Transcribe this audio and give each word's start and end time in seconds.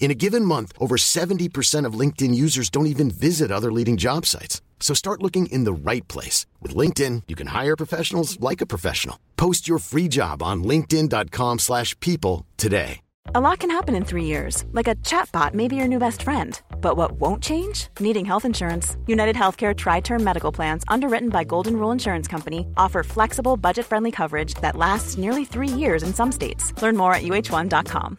In 0.00 0.10
a 0.10 0.14
given 0.14 0.46
month, 0.46 0.72
over 0.78 0.96
70% 0.96 1.84
of 1.84 1.92
LinkedIn 1.92 2.34
users 2.34 2.70
don't 2.70 2.86
even 2.94 3.10
visit 3.10 3.52
other 3.52 3.70
leading 3.70 3.98
job 3.98 4.26
sites. 4.26 4.62
So 4.80 4.94
start 4.94 5.22
looking 5.22 5.46
in 5.46 5.64
the 5.64 5.72
right 5.72 6.08
place. 6.08 6.46
With 6.60 6.74
LinkedIn, 6.74 7.24
you 7.28 7.36
can 7.36 7.48
hire 7.48 7.76
professionals 7.76 8.40
like 8.40 8.62
a 8.62 8.66
professional. 8.66 9.20
Post 9.36 9.68
your 9.68 9.78
free 9.78 10.08
job 10.08 10.42
on 10.42 10.64
linkedin.com 10.64 11.58
slash 11.58 11.94
people 12.00 12.46
today. 12.56 13.02
A 13.34 13.40
lot 13.40 13.58
can 13.58 13.70
happen 13.70 13.94
in 13.94 14.04
three 14.04 14.24
years. 14.24 14.64
Like 14.72 14.88
a 14.88 14.94
chatbot 15.04 15.52
may 15.52 15.68
be 15.68 15.76
your 15.76 15.86
new 15.86 15.98
best 15.98 16.22
friend. 16.22 16.58
But 16.80 16.96
what 16.96 17.12
won't 17.12 17.42
change? 17.42 17.88
Needing 18.00 18.24
health 18.24 18.46
insurance. 18.46 18.96
United 19.06 19.36
Healthcare 19.36 19.76
Tri-Term 19.76 20.24
Medical 20.24 20.50
Plans, 20.50 20.82
underwritten 20.88 21.28
by 21.28 21.44
Golden 21.44 21.76
Rule 21.76 21.92
Insurance 21.92 22.26
Company, 22.26 22.66
offer 22.78 23.02
flexible, 23.02 23.58
budget-friendly 23.58 24.12
coverage 24.12 24.54
that 24.62 24.76
lasts 24.76 25.18
nearly 25.18 25.44
three 25.44 25.68
years 25.68 26.02
in 26.02 26.14
some 26.14 26.32
states. 26.32 26.72
Learn 26.80 26.96
more 26.96 27.12
at 27.14 27.22
uh1.com. 27.22 28.18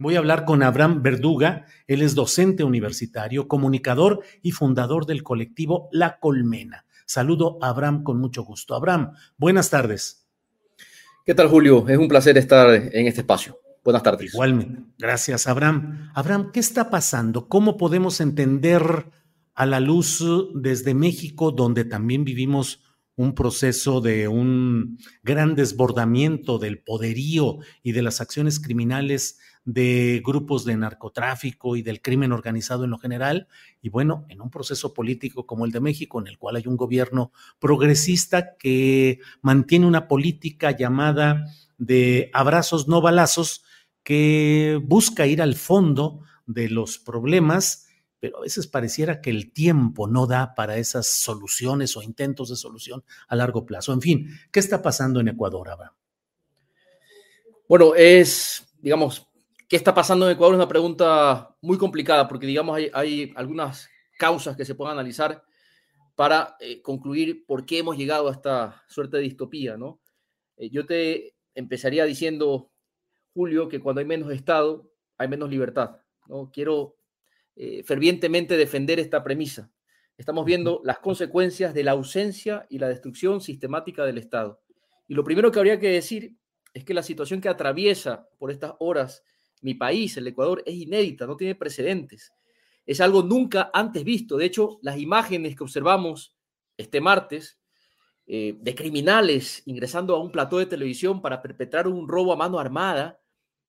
Voy 0.00 0.14
a 0.14 0.18
hablar 0.20 0.44
con 0.44 0.62
Abraham 0.62 1.02
Verduga. 1.02 1.66
Él 1.88 2.02
es 2.02 2.14
docente 2.14 2.62
universitario, 2.62 3.48
comunicador 3.48 4.22
y 4.42 4.52
fundador 4.52 5.06
del 5.06 5.24
colectivo 5.24 5.88
La 5.90 6.20
Colmena. 6.20 6.84
Saludo 7.04 7.58
a 7.60 7.70
Abraham 7.70 8.04
con 8.04 8.20
mucho 8.20 8.44
gusto. 8.44 8.76
Abraham, 8.76 9.10
buenas 9.36 9.70
tardes. 9.70 10.24
¿Qué 11.26 11.34
tal, 11.34 11.48
Julio? 11.48 11.88
Es 11.88 11.98
un 11.98 12.06
placer 12.06 12.38
estar 12.38 12.72
en 12.72 13.06
este 13.08 13.22
espacio. 13.22 13.58
Buenas 13.82 14.04
tardes. 14.04 14.32
Igualmente. 14.32 14.82
Gracias, 14.98 15.48
Abraham. 15.48 16.12
Abraham, 16.14 16.52
¿qué 16.52 16.60
está 16.60 16.90
pasando? 16.90 17.48
¿Cómo 17.48 17.76
podemos 17.76 18.20
entender 18.20 19.10
a 19.56 19.66
la 19.66 19.80
luz 19.80 20.24
desde 20.54 20.94
México, 20.94 21.50
donde 21.50 21.84
también 21.84 22.22
vivimos 22.22 22.84
un 23.18 23.34
proceso 23.34 24.00
de 24.00 24.28
un 24.28 24.96
gran 25.24 25.56
desbordamiento 25.56 26.60
del 26.60 26.78
poderío 26.78 27.58
y 27.82 27.90
de 27.90 28.02
las 28.02 28.20
acciones 28.20 28.60
criminales 28.60 29.40
de 29.64 30.22
grupos 30.24 30.64
de 30.64 30.76
narcotráfico 30.76 31.74
y 31.74 31.82
del 31.82 32.00
crimen 32.00 32.30
organizado 32.30 32.84
en 32.84 32.90
lo 32.90 32.98
general, 32.98 33.48
y 33.82 33.88
bueno, 33.88 34.24
en 34.28 34.40
un 34.40 34.50
proceso 34.50 34.94
político 34.94 35.46
como 35.46 35.64
el 35.64 35.72
de 35.72 35.80
México, 35.80 36.20
en 36.20 36.28
el 36.28 36.38
cual 36.38 36.54
hay 36.56 36.68
un 36.68 36.76
gobierno 36.76 37.32
progresista 37.58 38.56
que 38.56 39.18
mantiene 39.42 39.86
una 39.86 40.06
política 40.06 40.70
llamada 40.70 41.44
de 41.76 42.30
abrazos 42.32 42.86
no 42.86 43.00
balazos, 43.00 43.64
que 44.04 44.80
busca 44.84 45.26
ir 45.26 45.42
al 45.42 45.56
fondo 45.56 46.22
de 46.46 46.68
los 46.68 46.98
problemas, 46.98 47.87
pero 48.20 48.38
a 48.38 48.40
veces 48.40 48.66
pareciera 48.66 49.20
que 49.20 49.30
el 49.30 49.52
tiempo 49.52 50.06
no 50.08 50.26
da 50.26 50.54
para 50.54 50.76
esas 50.76 51.06
soluciones 51.06 51.96
o 51.96 52.02
intentos 52.02 52.48
de 52.48 52.56
solución 52.56 53.04
a 53.28 53.36
largo 53.36 53.64
plazo. 53.64 53.92
En 53.92 54.00
fin, 54.00 54.28
¿qué 54.50 54.60
está 54.60 54.82
pasando 54.82 55.20
en 55.20 55.28
Ecuador, 55.28 55.68
Abraham? 55.68 55.94
Bueno, 57.68 57.94
es, 57.94 58.66
digamos, 58.80 59.28
¿Qué 59.68 59.76
está 59.76 59.92
pasando 59.92 60.24
en 60.24 60.32
Ecuador? 60.32 60.54
Es 60.54 60.60
una 60.60 60.68
pregunta 60.68 61.54
muy 61.60 61.76
complicada 61.76 62.26
porque, 62.26 62.46
digamos, 62.46 62.80
hay, 62.94 63.32
algunas 63.36 63.90
causas 64.18 64.56
que 64.56 64.64
se 64.64 64.74
pueden 64.74 64.94
analizar 64.94 65.42
para 66.14 66.56
eh, 66.58 66.80
concluir 66.80 67.44
por 67.44 67.66
qué 67.66 67.80
hemos 67.80 67.98
llegado 67.98 68.28
a 68.28 68.32
esta 68.32 68.82
suerte 68.88 69.18
de 69.18 69.24
distopía, 69.24 69.76
¿no? 69.76 70.00
Eh, 70.56 70.70
yo 70.70 70.86
te 70.86 71.34
empezaría 71.54 72.06
diciendo, 72.06 72.72
Julio, 73.34 73.68
que 73.68 73.78
cuando 73.78 74.00
hay 74.00 74.06
menos 74.06 74.32
Estado, 74.32 74.90
hay 75.18 75.28
menos 75.28 75.50
libertad, 75.50 75.98
¿no? 76.28 76.50
Quiero 76.50 76.96
eh, 77.60 77.82
fervientemente 77.82 78.56
defender 78.56 79.00
esta 79.00 79.24
premisa. 79.24 79.68
Estamos 80.16 80.44
viendo 80.44 80.80
las 80.84 81.00
consecuencias 81.00 81.74
de 81.74 81.82
la 81.82 81.90
ausencia 81.90 82.64
y 82.70 82.78
la 82.78 82.88
destrucción 82.88 83.40
sistemática 83.40 84.04
del 84.04 84.18
Estado. 84.18 84.62
Y 85.08 85.14
lo 85.14 85.24
primero 85.24 85.50
que 85.50 85.58
habría 85.58 85.80
que 85.80 85.88
decir 85.88 86.36
es 86.72 86.84
que 86.84 86.94
la 86.94 87.02
situación 87.02 87.40
que 87.40 87.48
atraviesa 87.48 88.28
por 88.38 88.52
estas 88.52 88.74
horas 88.78 89.24
mi 89.60 89.74
país, 89.74 90.16
el 90.16 90.28
Ecuador, 90.28 90.62
es 90.66 90.76
inédita, 90.76 91.26
no 91.26 91.36
tiene 91.36 91.56
precedentes. 91.56 92.32
Es 92.86 93.00
algo 93.00 93.24
nunca 93.24 93.72
antes 93.74 94.04
visto. 94.04 94.36
De 94.36 94.44
hecho, 94.44 94.78
las 94.82 94.96
imágenes 94.96 95.56
que 95.56 95.64
observamos 95.64 96.36
este 96.76 97.00
martes 97.00 97.58
eh, 98.28 98.54
de 98.60 98.74
criminales 98.76 99.64
ingresando 99.66 100.14
a 100.14 100.22
un 100.22 100.30
plató 100.30 100.58
de 100.58 100.66
televisión 100.66 101.20
para 101.20 101.42
perpetrar 101.42 101.88
un 101.88 102.06
robo 102.06 102.32
a 102.32 102.36
mano 102.36 102.60
armada, 102.60 103.20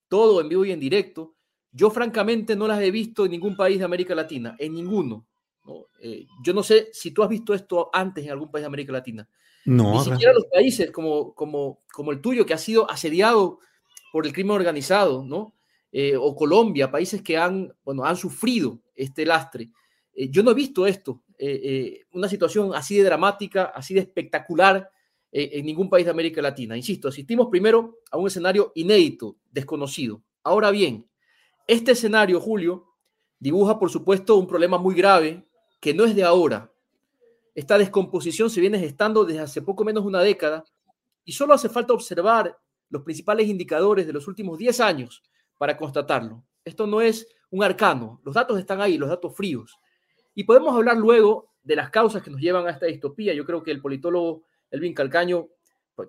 todo 0.08 0.42
en 0.42 0.50
vivo 0.50 0.64
y 0.64 0.72
en 0.74 0.80
directo, 0.80 1.39
yo 1.72 1.92
francamente 1.92 2.56
no 2.56 2.68
las 2.68 2.82
he 2.82 2.92
visto 2.92 3.26
en 3.26 3.32
ningún 3.32 3.56
país 3.56 3.80
de 3.80 3.86
América 3.86 4.16
Latina, 4.16 4.56
en 4.58 4.74
ninguno. 4.74 5.26
Eh, 6.02 6.26
yo 6.44 6.54
no 6.54 6.64
sé 6.64 6.90
si 6.94 7.12
tú 7.12 7.22
has 7.24 7.30
visto 7.30 7.54
esto 7.54 7.90
antes 7.94 8.26
en 8.26 8.32
algún 8.32 8.50
país 8.50 8.64
de 8.64 8.68
América 8.68 8.92
Latina. 8.92 9.28
No. 9.66 9.94
Ni 9.94 10.12
siquiera 10.12 10.34
los 10.34 10.46
países 10.46 10.90
como, 10.92 11.34
como, 11.34 11.82
como 11.94 12.12
el 12.12 12.22
tuyo, 12.22 12.46
que 12.46 12.54
ha 12.54 12.58
sido 12.58 12.90
asediado 12.90 13.60
por 14.12 14.26
el 14.26 14.34
crimen 14.34 14.56
organizado, 14.56 15.24
¿no? 15.24 15.54
Eh, 15.92 16.16
o 16.16 16.36
Colombia, 16.36 16.92
países 16.92 17.22
que 17.22 17.38
han, 17.38 17.74
bueno, 17.84 18.04
han 18.06 18.16
sufrido 18.16 18.80
este 18.96 19.26
lastre. 19.26 19.70
Eh, 20.14 20.30
yo 20.30 20.42
no 20.42 20.52
he 20.52 20.56
visto 20.56 20.88
esto, 20.88 21.24
una 22.12 22.28
situación 22.28 22.72
así 22.76 22.98
de 22.98 23.04
dramática, 23.04 23.66
así 23.66 23.94
de 23.94 24.02
espectacular 24.02 24.90
en 25.32 25.66
ningún 25.66 25.90
país 25.90 26.04
de 26.04 26.12
América 26.12 26.42
Latina. 26.42 26.76
Insisto, 26.76 27.08
asistimos 27.08 27.48
primero 27.50 28.00
a 28.12 28.18
un 28.18 28.28
escenario 28.28 28.74
inédito, 28.76 29.38
desconocido. 29.50 30.22
Ahora 30.44 30.70
bien, 30.70 31.09
este 31.70 31.92
escenario, 31.92 32.42
Julio, 32.42 32.96
dibuja, 33.40 33.78
por 33.78 33.92
supuesto, 33.92 34.38
un 34.38 34.48
problema 34.48 34.80
muy 34.80 34.96
grave 34.96 35.48
que 35.80 35.94
no 35.94 36.04
es 36.04 36.16
de 36.16 36.24
ahora. 36.24 36.74
Esta 37.54 37.78
descomposición 37.78 38.50
se 38.50 38.60
viene 38.60 38.80
gestando 38.80 39.24
desde 39.24 39.42
hace 39.42 39.62
poco 39.62 39.84
menos 39.84 40.04
de 40.04 40.08
una 40.08 40.22
década 40.22 40.66
y 41.24 41.32
solo 41.32 41.54
hace 41.54 41.70
falta 41.70 41.94
observar 41.94 42.58
los 42.90 43.04
principales 43.04 43.48
indicadores 43.48 44.08
de 44.08 44.14
los 44.14 44.28
últimos 44.28 44.58
10 44.58 44.80
años 44.80 45.22
para 45.60 45.78
constatarlo. 45.78 46.44
Esto 46.66 46.88
no 46.88 47.02
es 47.02 47.28
un 47.52 47.64
arcano, 47.64 48.20
los 48.24 48.34
datos 48.34 48.58
están 48.58 48.82
ahí, 48.82 48.98
los 48.98 49.10
datos 49.10 49.36
fríos. 49.36 49.78
Y 50.34 50.46
podemos 50.46 50.74
hablar 50.74 50.98
luego 50.98 51.54
de 51.62 51.76
las 51.76 51.92
causas 51.92 52.24
que 52.24 52.32
nos 52.32 52.42
llevan 52.42 52.66
a 52.66 52.72
esta 52.72 52.88
distopía. 52.88 53.36
Yo 53.36 53.46
creo 53.46 53.62
que 53.62 53.70
el 53.70 53.80
politólogo 53.80 54.42
Elvin 54.72 54.96
Calcaño, 54.96 55.50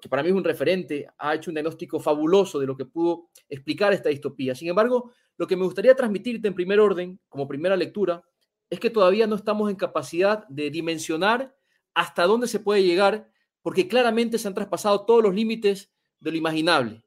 que 0.01 0.09
para 0.09 0.23
mí 0.23 0.31
es 0.31 0.35
un 0.35 0.45
referente, 0.45 1.07
ha 1.19 1.35
hecho 1.35 1.51
un 1.51 1.57
diagnóstico 1.57 2.01
fabuloso 2.01 2.59
de 2.59 2.67
lo 2.67 2.79
que 2.79 2.87
pudo 2.87 3.29
explicar 3.47 3.93
esta 3.93 4.09
distopía. 4.09 4.55
Sin 4.55 4.69
embargo, 4.69 5.13
lo 5.41 5.47
que 5.47 5.57
me 5.57 5.65
gustaría 5.65 5.95
transmitirte 5.95 6.49
en 6.49 6.55
primer 6.55 6.81
orden, 6.81 7.19
como 7.31 7.49
primera 7.49 7.75
lectura, 7.75 8.23
es 8.69 8.79
que 8.79 8.91
todavía 8.91 9.27
no 9.27 9.37
estamos 9.37 9.71
en 9.71 9.77
capacidad 9.77 10.47
de 10.49 10.69
dimensionar 10.69 11.57
hasta 11.95 12.25
dónde 12.25 12.47
se 12.47 12.61
puede 12.61 12.85
llegar, 12.85 13.33
porque 13.63 13.89
claramente 13.89 14.37
se 14.37 14.49
han 14.49 14.53
traspasado 14.53 15.07
todos 15.07 15.23
los 15.23 15.35
límites 15.35 15.91
de 16.21 16.31
lo 16.31 16.37
imaginable. 16.37 17.03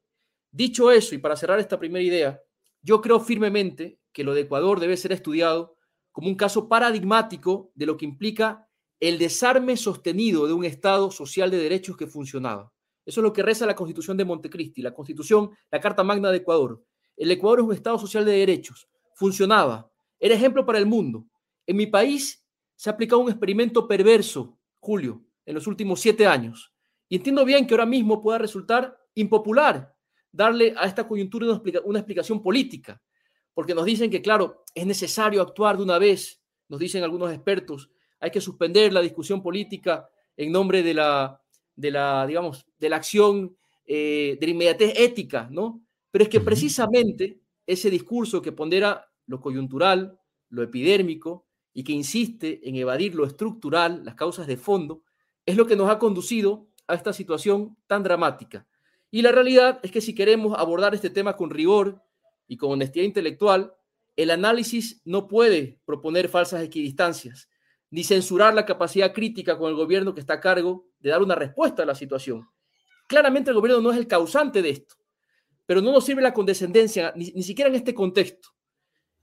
Dicho 0.50 0.90
eso, 0.90 1.14
y 1.14 1.18
para 1.18 1.36
cerrar 1.36 1.60
esta 1.60 1.78
primera 1.78 2.02
idea, 2.02 2.42
yo 2.82 3.00
creo 3.00 3.20
firmemente 3.20 4.00
que 4.12 4.24
lo 4.24 4.34
de 4.34 4.40
Ecuador 4.40 4.80
debe 4.80 4.96
ser 4.96 5.12
estudiado 5.12 5.76
como 6.10 6.26
un 6.26 6.34
caso 6.34 6.68
paradigmático 6.68 7.70
de 7.76 7.86
lo 7.86 7.96
que 7.96 8.04
implica 8.04 8.68
el 8.98 9.16
desarme 9.16 9.76
sostenido 9.76 10.48
de 10.48 10.54
un 10.54 10.64
Estado 10.64 11.12
social 11.12 11.52
de 11.52 11.58
derechos 11.58 11.96
que 11.96 12.08
funcionaba. 12.08 12.72
Eso 13.06 13.20
es 13.20 13.22
lo 13.22 13.32
que 13.32 13.44
reza 13.44 13.64
la 13.64 13.76
Constitución 13.76 14.16
de 14.16 14.24
Montecristi, 14.24 14.82
la 14.82 14.92
Constitución, 14.92 15.52
la 15.70 15.80
Carta 15.80 16.02
Magna 16.02 16.32
de 16.32 16.38
Ecuador. 16.38 16.82
El 17.16 17.30
Ecuador 17.30 17.60
es 17.60 17.64
un 17.66 17.72
Estado 17.72 17.98
social 17.98 18.24
de 18.24 18.32
derechos, 18.32 18.88
funcionaba, 19.14 19.90
era 20.18 20.34
ejemplo 20.34 20.64
para 20.64 20.78
el 20.78 20.86
mundo. 20.86 21.26
En 21.66 21.76
mi 21.76 21.86
país 21.86 22.44
se 22.76 22.90
ha 22.90 22.92
aplicado 22.92 23.20
un 23.20 23.30
experimento 23.30 23.86
perverso, 23.86 24.58
Julio, 24.80 25.22
en 25.46 25.54
los 25.54 25.66
últimos 25.66 26.00
siete 26.00 26.26
años. 26.26 26.72
Y 27.08 27.16
entiendo 27.16 27.44
bien 27.44 27.66
que 27.66 27.74
ahora 27.74 27.86
mismo 27.86 28.20
pueda 28.20 28.38
resultar 28.38 28.98
impopular 29.14 29.94
darle 30.32 30.74
a 30.76 30.86
esta 30.86 31.06
coyuntura 31.06 31.60
una, 31.84 31.98
explicación 32.00 32.42
política, 32.42 33.00
porque 33.52 33.74
nos 33.74 33.84
dicen 33.84 34.10
que, 34.10 34.20
claro, 34.20 34.64
es 34.74 34.84
necesario 34.84 35.40
actuar 35.40 35.76
de 35.76 35.84
una 35.84 35.98
vez, 35.98 36.42
nos 36.68 36.80
dicen 36.80 37.04
algunos 37.04 37.32
expertos, 37.32 37.88
hay 38.18 38.32
que 38.32 38.40
suspender 38.40 38.92
la 38.92 39.00
discusión 39.00 39.40
política 39.42 40.08
en 40.36 40.50
nombre 40.50 40.82
de 40.82 40.94
la, 40.94 41.40
de 41.76 41.90
la 41.92 42.26
digamos, 42.26 42.66
de 42.78 42.88
la 42.88 42.96
acción 42.96 43.56
eh, 43.86 44.36
de 44.40 44.46
la 44.46 44.52
inmediatez 44.52 44.94
ética, 44.96 45.46
¿no? 45.52 45.83
Pero 46.14 46.22
es 46.22 46.30
que 46.30 46.40
precisamente 46.40 47.40
ese 47.66 47.90
discurso 47.90 48.40
que 48.40 48.52
pondera 48.52 49.10
lo 49.26 49.40
coyuntural, 49.40 50.20
lo 50.48 50.62
epidérmico 50.62 51.48
y 51.72 51.82
que 51.82 51.90
insiste 51.90 52.60
en 52.68 52.76
evadir 52.76 53.16
lo 53.16 53.26
estructural, 53.26 54.04
las 54.04 54.14
causas 54.14 54.46
de 54.46 54.56
fondo, 54.56 55.02
es 55.44 55.56
lo 55.56 55.66
que 55.66 55.74
nos 55.74 55.90
ha 55.90 55.98
conducido 55.98 56.68
a 56.86 56.94
esta 56.94 57.12
situación 57.12 57.76
tan 57.88 58.04
dramática. 58.04 58.64
Y 59.10 59.22
la 59.22 59.32
realidad 59.32 59.80
es 59.82 59.90
que 59.90 60.00
si 60.00 60.14
queremos 60.14 60.56
abordar 60.56 60.94
este 60.94 61.10
tema 61.10 61.36
con 61.36 61.50
rigor 61.50 62.00
y 62.46 62.58
con 62.58 62.70
honestidad 62.70 63.06
intelectual, 63.06 63.74
el 64.14 64.30
análisis 64.30 65.02
no 65.04 65.26
puede 65.26 65.80
proponer 65.84 66.28
falsas 66.28 66.62
equidistancias, 66.62 67.48
ni 67.90 68.04
censurar 68.04 68.54
la 68.54 68.66
capacidad 68.66 69.12
crítica 69.12 69.58
con 69.58 69.68
el 69.68 69.74
gobierno 69.74 70.14
que 70.14 70.20
está 70.20 70.34
a 70.34 70.40
cargo 70.40 70.86
de 71.00 71.10
dar 71.10 71.24
una 71.24 71.34
respuesta 71.34 71.82
a 71.82 71.86
la 71.86 71.96
situación. 71.96 72.48
Claramente 73.08 73.50
el 73.50 73.56
gobierno 73.56 73.82
no 73.82 73.90
es 73.90 73.98
el 73.98 74.06
causante 74.06 74.62
de 74.62 74.70
esto, 74.70 74.94
pero 75.66 75.80
no 75.80 75.92
nos 75.92 76.04
sirve 76.04 76.22
la 76.22 76.34
condescendencia, 76.34 77.12
ni, 77.16 77.42
siquiera 77.42 77.68
en 77.68 77.76
este 77.76 77.94
contexto. 77.94 78.50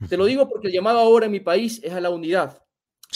Te 0.09 0.17
lo 0.17 0.25
digo 0.25 0.49
porque 0.49 0.67
el 0.67 0.73
llamado 0.73 0.99
ahora 0.99 1.27
en 1.27 1.31
mi 1.31 1.39
país 1.39 1.79
es 1.83 1.93
a 1.93 2.01
la 2.01 2.09
unidad, 2.09 2.63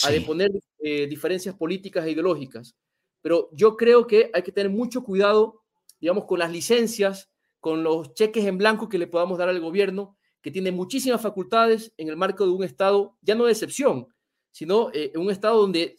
a 0.04 0.10
deponer 0.10 0.50
eh, 0.78 1.06
diferencias 1.06 1.54
políticas 1.56 2.06
e 2.06 2.12
ideológicas. 2.12 2.76
Pero 3.20 3.48
yo 3.52 3.76
creo 3.76 4.06
que 4.06 4.30
hay 4.32 4.42
que 4.42 4.52
tener 4.52 4.70
mucho 4.70 5.02
cuidado, 5.02 5.62
digamos, 6.00 6.26
con 6.26 6.38
las 6.38 6.52
licencias, 6.52 7.30
con 7.58 7.82
los 7.82 8.14
cheques 8.14 8.44
en 8.44 8.58
blanco 8.58 8.88
que 8.88 8.98
le 8.98 9.08
podamos 9.08 9.38
dar 9.38 9.48
al 9.48 9.60
gobierno, 9.60 10.16
que 10.40 10.52
tiene 10.52 10.70
muchísimas 10.70 11.20
facultades 11.20 11.92
en 11.96 12.08
el 12.08 12.16
marco 12.16 12.46
de 12.46 12.52
un 12.52 12.62
Estado, 12.62 13.16
ya 13.20 13.34
no 13.34 13.46
de 13.46 13.52
excepción, 13.52 14.06
sino 14.52 14.90
eh, 14.92 15.10
en 15.12 15.20
un 15.20 15.30
Estado 15.32 15.60
donde 15.60 15.96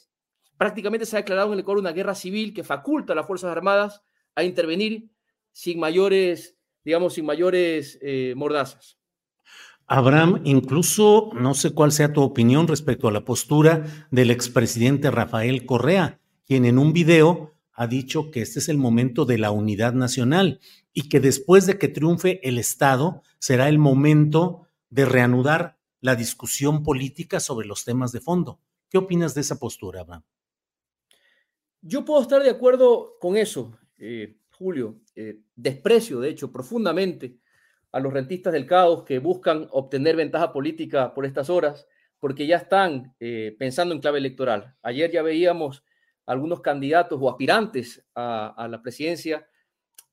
prácticamente 0.58 1.06
se 1.06 1.18
ha 1.18 1.20
declarado 1.20 1.50
en 1.50 1.54
el 1.54 1.60
Ecuador 1.60 1.80
una 1.80 1.92
guerra 1.92 2.16
civil 2.16 2.54
que 2.54 2.64
faculta 2.64 3.12
a 3.12 3.16
las 3.18 3.28
Fuerzas 3.28 3.52
Armadas 3.52 4.02
a 4.36 4.44
intervenir 4.44 5.10
sin 5.52 5.80
mayores, 5.80 6.56
digamos, 6.88 7.16
sin 7.16 7.25
mayores 7.25 8.00
eh, 8.01 8.34
mordazas. 8.38 8.98
Abraham, 9.88 10.39
incluso 10.45 11.31
no 11.34 11.54
sé 11.54 11.72
cuál 11.72 11.92
sea 11.92 12.13
tu 12.13 12.22
opinión 12.22 12.66
respecto 12.66 13.10
a 13.10 13.12
la 13.12 13.25
postura 13.25 14.07
del 14.10 14.31
expresidente 14.31 15.12
Rafael 15.12 15.66
Correa, 15.66 16.22
quien 16.45 16.63
en 16.63 16.78
un 16.78 16.94
video 16.94 17.51
ha 17.74 17.88
dicho 17.88 18.31
que 18.31 18.42
este 18.42 18.60
es 18.60 18.69
el 18.69 18.78
momento 18.78 19.25
de 19.25 19.38
la 19.38 19.51
unidad 19.51 19.92
nacional 19.92 20.62
y 20.94 21.10
que 21.10 21.19
después 21.19 21.66
de 21.66 21.78
que 21.78 21.89
triunfe 21.89 22.39
el 22.48 22.57
Estado 22.57 23.22
será 23.38 23.68
el 23.68 23.80
momento 23.80 24.62
de 24.90 25.04
reanudar 25.04 25.78
la 26.00 26.16
discusión 26.16 26.83
política 26.83 27.42
sobre 27.42 27.68
los 27.68 27.83
temas 27.83 28.13
de 28.13 28.22
fondo. 28.22 28.62
¿Qué 28.90 28.98
opinas 28.98 29.36
de 29.36 29.42
esa 29.42 29.60
postura, 29.60 30.00
Abraham? 30.00 30.24
Yo 31.81 32.06
puedo 32.06 32.22
estar 32.22 32.42
de 32.42 32.50
acuerdo 32.50 33.18
con 33.19 33.36
eso, 33.36 33.78
eh, 33.98 34.38
Julio. 34.57 35.01
Eh, 35.15 35.42
desprecio, 35.56 36.19
de 36.19 36.30
hecho, 36.30 36.51
profundamente 36.51 37.38
a 37.92 38.00
los 38.00 38.12
rentistas 38.12 38.51
del 38.54 38.65
caos 38.65 39.04
que 39.04 39.19
buscan 39.19 39.68
obtener 39.71 40.15
ventaja 40.15 40.51
política 40.51 41.13
por 41.13 41.25
estas 41.25 41.50
horas, 41.50 41.88
porque 42.19 42.48
ya 42.48 42.57
están 42.57 43.15
eh, 43.19 43.56
pensando 43.59 43.94
en 43.94 44.01
clave 44.01 44.18
electoral. 44.18 44.75
Ayer 44.81 45.12
ya 45.12 45.21
veíamos 45.21 45.83
algunos 46.25 46.62
candidatos 46.62 47.19
o 47.21 47.30
aspirantes 47.30 48.04
a, 48.15 48.68
la 48.69 48.81
presidencia 48.81 49.48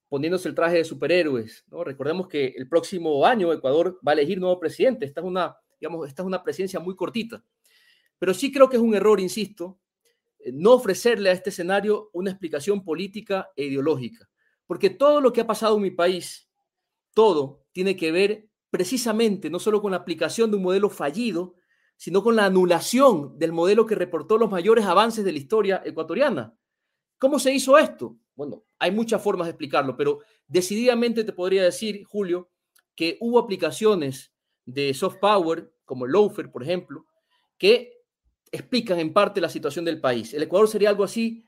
poniéndose 0.09 0.49
el 0.49 0.55
traje 0.55 0.77
de 0.77 0.85
superhéroes. 0.85 1.65
Recordemos 1.85 2.29
que 2.29 2.55
el 2.57 2.69
próximo 2.69 3.27
año 3.27 3.53
Ecuador 3.53 3.99
va 4.07 4.13
a 4.13 4.15
elegir 4.15 4.39
nuevo 4.39 4.61
presidente. 4.61 5.07
Esta 5.07 5.23
es 5.23 5.27
una, 5.27 5.57
digamos, 5.81 6.07
esta 6.07 6.23
es 6.23 6.27
una 6.27 6.43
presidencia 6.43 6.79
muy 6.79 6.95
cortita. 6.95 7.43
Pero 8.19 8.33
sí 8.33 8.53
creo 8.53 8.69
que 8.69 8.77
es 8.77 8.83
un 8.83 8.95
error, 8.95 9.19
insisto, 9.19 9.81
eh, 10.39 10.53
no 10.53 10.75
ofrecerle 10.75 11.31
a 11.31 11.33
este 11.33 11.51
escenario 11.51 12.11
una 12.13 12.31
explicación 12.31 12.85
política 12.85 13.51
e 13.57 13.65
ideológica. 13.65 14.29
Porque 14.67 14.91
todo 14.91 15.21
lo 15.21 15.33
que 15.33 15.43
ha 15.43 15.47
pasado 15.47 15.77
en 15.77 15.83
mi 15.83 15.91
país, 15.91 16.49
todo 17.13 17.67
tiene 17.73 17.97
que 17.97 18.13
ver 18.13 18.49
precisamente 18.71 19.51
no 19.51 19.59
solo 19.59 19.81
con 19.81 19.93
la 19.93 19.99
aplicación 19.99 20.51
de 20.51 20.57
un 20.57 20.65
modelo 20.65 20.91
fallido, 20.91 21.55
sino 21.97 22.23
con 22.23 22.37
la 22.37 22.47
anulación 22.47 23.39
del 23.39 23.53
modelo 23.53 23.87
que 23.87 23.95
reportó 23.95 24.37
los 24.37 24.51
mayores 24.51 24.85
avances 24.85 25.25
de 25.25 25.33
la 25.33 25.39
historia 25.39 25.83
ecuatoriana. 25.85 26.57
¿Cómo 27.19 27.39
se 27.39 27.55
hizo 27.55 27.79
esto? 27.79 28.19
Bueno, 28.35 28.65
hay 28.79 28.91
muchas 28.91 29.23
formas 29.23 29.47
de 29.47 29.53
explicarlo, 29.53 29.97
pero 29.97 30.21
decididamente 30.49 31.25
te 31.25 31.33
podría 31.33 31.63
decir, 31.63 32.05
Julio, 32.05 32.51
que 32.97 33.17
hubo 33.21 33.39
aplicaciones 33.39 34.33
de 34.65 34.93
soft 34.93 35.19
power, 35.21 35.73
como 35.85 36.07
el 36.07 36.13
Loafer, 36.13 36.51
por 36.51 36.63
ejemplo, 36.63 37.07
que 37.59 38.03
explican 38.51 38.99
en 38.99 39.13
parte 39.13 39.41
la 39.41 39.49
situación 39.49 39.85
del 39.85 40.01
país. 40.01 40.35
El 40.35 40.43
Ecuador 40.43 40.69
sería 40.69 40.89
algo 40.89 41.05
así 41.05 41.45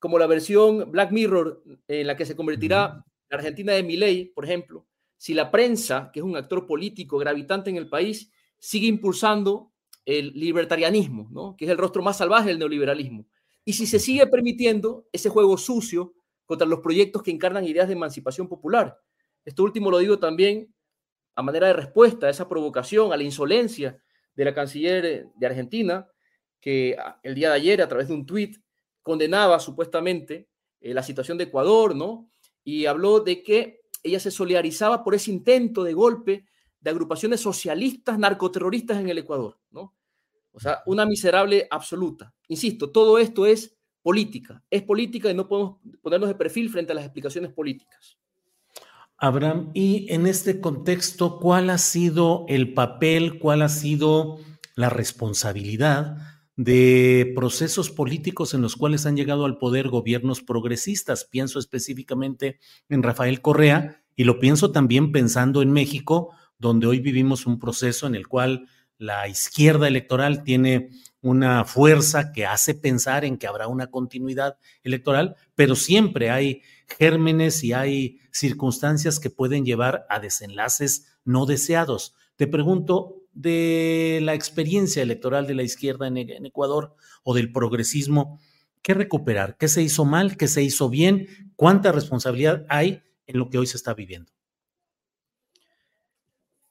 como 0.00 0.18
la 0.18 0.26
versión 0.26 0.90
Black 0.90 1.12
Mirror 1.12 1.62
en 1.86 2.06
la 2.06 2.16
que 2.16 2.26
se 2.26 2.34
convertirá 2.34 3.04
la 3.28 3.36
Argentina 3.36 3.74
de 3.74 3.84
Milei, 3.84 4.32
por 4.34 4.44
ejemplo, 4.44 4.86
si 5.16 5.34
la 5.34 5.50
prensa, 5.50 6.10
que 6.12 6.20
es 6.20 6.24
un 6.24 6.36
actor 6.36 6.66
político 6.66 7.18
gravitante 7.18 7.70
en 7.70 7.76
el 7.76 7.88
país, 7.88 8.32
sigue 8.58 8.88
impulsando 8.88 9.72
el 10.06 10.32
libertarianismo, 10.32 11.28
¿no? 11.30 11.54
que 11.56 11.66
es 11.66 11.70
el 11.70 11.78
rostro 11.78 12.02
más 12.02 12.16
salvaje 12.16 12.48
del 12.48 12.58
neoliberalismo. 12.58 13.26
Y 13.64 13.74
si 13.74 13.86
se 13.86 13.98
sigue 13.98 14.26
permitiendo 14.26 15.06
ese 15.12 15.28
juego 15.28 15.58
sucio 15.58 16.14
contra 16.46 16.66
los 16.66 16.80
proyectos 16.80 17.22
que 17.22 17.30
encarnan 17.30 17.66
ideas 17.66 17.86
de 17.86 17.92
emancipación 17.92 18.48
popular. 18.48 18.98
Esto 19.44 19.62
último 19.62 19.90
lo 19.90 19.98
digo 19.98 20.18
también 20.18 20.74
a 21.36 21.42
manera 21.42 21.68
de 21.68 21.74
respuesta 21.74 22.26
a 22.26 22.30
esa 22.30 22.48
provocación, 22.48 23.12
a 23.12 23.16
la 23.16 23.22
insolencia 23.22 24.02
de 24.34 24.44
la 24.44 24.54
canciller 24.54 25.28
de 25.34 25.46
Argentina, 25.46 26.08
que 26.60 26.96
el 27.22 27.34
día 27.34 27.50
de 27.50 27.56
ayer, 27.56 27.82
a 27.82 27.88
través 27.88 28.08
de 28.08 28.14
un 28.14 28.26
tuit, 28.26 28.56
condenaba 29.02 29.60
supuestamente 29.60 30.48
eh, 30.80 30.94
la 30.94 31.02
situación 31.02 31.38
de 31.38 31.44
Ecuador, 31.44 31.94
¿no? 31.94 32.30
Y 32.64 32.86
habló 32.86 33.20
de 33.20 33.42
que 33.42 33.80
ella 34.02 34.20
se 34.20 34.30
solidarizaba 34.30 35.04
por 35.04 35.14
ese 35.14 35.30
intento 35.30 35.84
de 35.84 35.92
golpe 35.92 36.46
de 36.80 36.90
agrupaciones 36.90 37.40
socialistas 37.40 38.18
narcoterroristas 38.18 38.98
en 38.98 39.08
el 39.08 39.18
Ecuador, 39.18 39.58
¿no? 39.70 39.94
O 40.52 40.60
sea, 40.60 40.82
una 40.86 41.06
miserable 41.06 41.68
absoluta. 41.70 42.34
Insisto, 42.48 42.90
todo 42.90 43.18
esto 43.18 43.46
es 43.46 43.76
política, 44.02 44.62
es 44.70 44.82
política 44.82 45.30
y 45.30 45.34
no 45.34 45.46
podemos 45.46 45.78
ponernos 46.02 46.28
de 46.28 46.34
perfil 46.34 46.70
frente 46.70 46.92
a 46.92 46.94
las 46.94 47.04
explicaciones 47.04 47.52
políticas. 47.52 48.18
Abraham, 49.16 49.70
y 49.74 50.06
en 50.10 50.26
este 50.26 50.60
contexto, 50.60 51.38
¿cuál 51.38 51.68
ha 51.68 51.76
sido 51.76 52.46
el 52.48 52.72
papel, 52.72 53.38
cuál 53.38 53.60
ha 53.60 53.68
sido 53.68 54.38
la 54.74 54.88
responsabilidad 54.88 56.16
de 56.62 57.32
procesos 57.34 57.88
políticos 57.88 58.52
en 58.52 58.60
los 58.60 58.76
cuales 58.76 59.06
han 59.06 59.16
llegado 59.16 59.46
al 59.46 59.56
poder 59.56 59.88
gobiernos 59.88 60.42
progresistas. 60.42 61.24
Pienso 61.24 61.58
específicamente 61.58 62.58
en 62.90 63.02
Rafael 63.02 63.40
Correa 63.40 64.02
y 64.14 64.24
lo 64.24 64.38
pienso 64.38 64.70
también 64.70 65.10
pensando 65.10 65.62
en 65.62 65.72
México, 65.72 66.34
donde 66.58 66.86
hoy 66.86 67.00
vivimos 67.00 67.46
un 67.46 67.58
proceso 67.58 68.06
en 68.06 68.14
el 68.14 68.28
cual 68.28 68.68
la 68.98 69.26
izquierda 69.26 69.88
electoral 69.88 70.42
tiene 70.44 70.90
una 71.22 71.64
fuerza 71.64 72.30
que 72.30 72.44
hace 72.44 72.74
pensar 72.74 73.24
en 73.24 73.38
que 73.38 73.46
habrá 73.46 73.66
una 73.66 73.86
continuidad 73.86 74.58
electoral, 74.82 75.36
pero 75.54 75.74
siempre 75.74 76.28
hay 76.28 76.60
gérmenes 76.98 77.64
y 77.64 77.72
hay 77.72 78.18
circunstancias 78.32 79.18
que 79.18 79.30
pueden 79.30 79.64
llevar 79.64 80.04
a 80.10 80.20
desenlaces 80.20 81.06
no 81.24 81.46
deseados. 81.46 82.14
Te 82.36 82.46
pregunto, 82.46 83.19
de 83.32 84.20
la 84.22 84.34
experiencia 84.34 85.02
electoral 85.02 85.46
de 85.46 85.54
la 85.54 85.62
izquierda 85.62 86.06
en, 86.06 86.46
Ecuador 86.46 86.94
o 87.22 87.34
del 87.34 87.52
progresismo, 87.52 88.40
¿qué 88.82 88.94
recuperar? 88.94 89.56
¿Qué 89.56 89.68
se 89.68 89.82
hizo 89.82 90.04
mal? 90.04 90.36
¿Qué 90.36 90.48
se 90.48 90.62
hizo 90.62 90.88
bien? 90.88 91.28
¿Cuánta 91.56 91.92
responsabilidad 91.92 92.64
hay 92.68 93.02
en 93.26 93.38
lo 93.38 93.50
que 93.50 93.58
hoy 93.58 93.66
se 93.66 93.76
está 93.76 93.94
viviendo? 93.94 94.32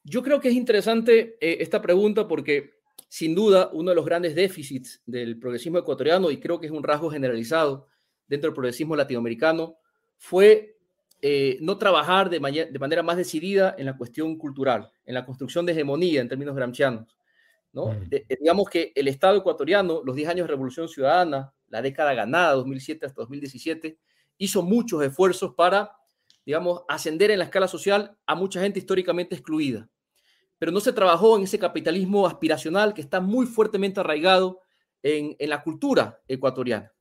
Yo 0.03 0.23
creo 0.23 0.39
que 0.39 0.49
es 0.49 0.55
interesante 0.55 1.37
eh, 1.39 1.57
esta 1.61 1.81
pregunta 1.81 2.27
porque 2.27 2.79
sin 3.07 3.35
duda 3.35 3.69
uno 3.73 3.89
de 3.89 3.95
los 3.95 4.05
grandes 4.05 4.35
déficits 4.35 5.01
del 5.05 5.39
progresismo 5.39 5.79
ecuatoriano, 5.79 6.31
y 6.31 6.39
creo 6.39 6.59
que 6.59 6.67
es 6.67 6.71
un 6.71 6.83
rasgo 6.83 7.09
generalizado 7.09 7.87
dentro 8.27 8.49
del 8.49 8.55
progresismo 8.55 8.95
latinoamericano, 8.95 9.77
fue 10.17 10.78
eh, 11.21 11.57
no 11.59 11.77
trabajar 11.77 12.29
de, 12.29 12.39
manera 12.39 13.03
más 13.03 13.17
decidida 13.17 13.75
en 13.77 13.85
la 13.85 13.97
cuestión 13.97 14.37
cultural, 14.37 14.89
en 15.05 15.13
la 15.13 15.25
construcción 15.25 15.65
de 15.65 15.73
hegemonía 15.73 16.21
en 16.21 16.29
términos 16.29 16.55
gramscianos. 16.55 17.17
¿no? 17.73 17.87
Mm. 17.87 18.07
Eh, 18.11 18.25
digamos 18.39 18.69
que 18.69 18.93
el 18.95 19.09
Estado 19.09 19.37
ecuatoriano, 19.37 20.01
los 20.03 20.15
10 20.15 20.29
años 20.29 20.47
de 20.47 20.51
Revolución 20.51 20.87
Ciudadana, 20.87 21.53
la 21.67 21.81
década 21.81 22.13
ganada, 22.13 22.53
2007 22.53 23.05
hasta 23.05 23.21
2017, 23.21 23.97
hizo 24.37 24.63
muchos 24.63 25.03
esfuerzos 25.03 25.53
para, 25.55 25.91
digamos, 26.45 26.83
ascender 26.87 27.31
en 27.31 27.39
la 27.39 27.45
escala 27.45 27.67
social 27.67 28.17
a 28.25 28.35
mucha 28.35 28.61
gente 28.61 28.79
históricamente 28.79 29.35
excluida. 29.35 29.89
Pero 30.57 30.71
no 30.71 30.79
se 30.79 30.93
trabajó 30.93 31.37
en 31.37 31.43
ese 31.43 31.59
capitalismo 31.59 32.27
aspiracional 32.27 32.93
que 32.93 33.01
está 33.01 33.19
muy 33.19 33.45
fuertemente 33.45 33.99
arraigado 33.99 34.61
en, 35.03 35.35
la 35.49 35.61
cultura 35.63 36.21
ecuatoriana. 36.27 36.93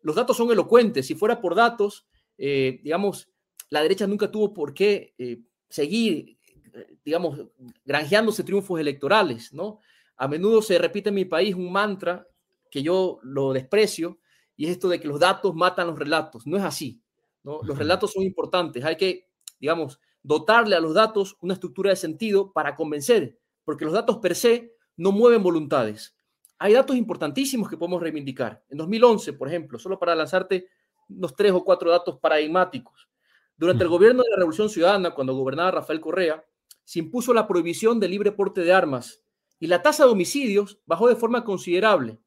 Los 0.00 0.16
datos 0.16 0.36
son 0.36 0.50
elocuentes. 0.50 1.06
Si 1.06 1.14
fuera 1.14 1.40
por 1.40 1.54
datos, 1.54 2.06
eh, 2.38 2.80
digamos, 2.82 3.31
la 3.72 3.80
derecha 3.80 4.06
nunca 4.06 4.30
tuvo 4.30 4.52
por 4.52 4.74
qué 4.74 5.14
eh, 5.16 5.40
seguir, 5.66 6.36
eh, 6.74 6.98
digamos, 7.02 7.40
granjeándose 7.86 8.44
triunfos 8.44 8.78
electorales, 8.78 9.50
¿no? 9.54 9.78
A 10.18 10.28
menudo 10.28 10.60
se 10.60 10.76
repite 10.76 11.08
en 11.08 11.14
mi 11.14 11.24
país 11.24 11.54
un 11.54 11.72
mantra 11.72 12.28
que 12.70 12.82
yo 12.82 13.18
lo 13.22 13.54
desprecio, 13.54 14.18
y 14.56 14.66
es 14.66 14.72
esto 14.72 14.90
de 14.90 15.00
que 15.00 15.08
los 15.08 15.18
datos 15.18 15.54
matan 15.54 15.86
los 15.86 15.98
relatos. 15.98 16.46
No 16.46 16.58
es 16.58 16.62
así, 16.62 17.00
¿no? 17.42 17.60
Los 17.62 17.78
relatos 17.78 18.12
son 18.12 18.24
importantes, 18.24 18.84
hay 18.84 18.98
que, 18.98 19.30
digamos, 19.58 19.98
dotarle 20.22 20.76
a 20.76 20.80
los 20.80 20.92
datos 20.92 21.38
una 21.40 21.54
estructura 21.54 21.88
de 21.88 21.96
sentido 21.96 22.52
para 22.52 22.76
convencer, 22.76 23.38
porque 23.64 23.86
los 23.86 23.94
datos 23.94 24.18
per 24.18 24.34
se 24.34 24.74
no 24.98 25.12
mueven 25.12 25.42
voluntades. 25.42 26.14
Hay 26.58 26.74
datos 26.74 26.94
importantísimos 26.94 27.70
que 27.70 27.78
podemos 27.78 28.02
reivindicar. 28.02 28.62
En 28.68 28.76
2011, 28.76 29.32
por 29.32 29.48
ejemplo, 29.48 29.78
solo 29.78 29.98
para 29.98 30.14
lanzarte 30.14 30.68
unos 31.08 31.34
tres 31.34 31.52
o 31.52 31.64
cuatro 31.64 31.90
datos 31.90 32.18
paradigmáticos. 32.18 33.08
Durante 33.56 33.84
el 33.84 33.90
gobierno 33.90 34.22
de 34.22 34.30
la 34.30 34.36
Revolución 34.36 34.68
Ciudadana, 34.68 35.14
cuando 35.14 35.34
gobernaba 35.34 35.70
Rafael 35.70 36.00
Correa, 36.00 36.44
se 36.84 36.98
impuso 36.98 37.32
la 37.32 37.46
prohibición 37.46 38.00
del 38.00 38.10
libre 38.10 38.32
porte 38.32 38.62
de 38.62 38.72
armas 38.72 39.22
y 39.58 39.66
la 39.68 39.82
tasa 39.82 40.04
de 40.04 40.10
homicidios 40.10 40.80
bajó 40.86 41.08
de 41.08 41.16
forma 41.16 41.44
considerable. 41.44 42.18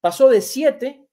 Pasó 0.00 0.28
de 0.28 0.40
7 0.40 1.06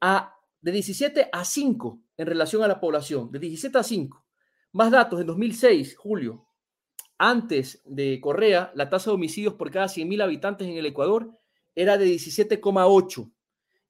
a 0.00 0.34
de 0.60 0.72
17 0.72 1.28
a 1.30 1.44
5 1.44 2.00
en 2.16 2.26
relación 2.26 2.64
a 2.64 2.68
la 2.68 2.80
población, 2.80 3.30
de 3.30 3.38
17 3.38 3.78
a 3.78 3.82
5. 3.84 4.24
Más 4.72 4.90
datos, 4.90 5.20
en 5.20 5.26
2006, 5.28 5.96
julio, 5.96 6.48
antes 7.16 7.80
de 7.84 8.20
Correa, 8.20 8.72
la 8.74 8.90
tasa 8.90 9.10
de 9.10 9.14
homicidios 9.14 9.54
por 9.54 9.70
cada 9.70 9.86
100.000 9.86 10.22
habitantes 10.22 10.66
en 10.66 10.76
el 10.76 10.86
Ecuador 10.86 11.30
era 11.74 11.96
de 11.96 12.06
17,8. 12.06 13.32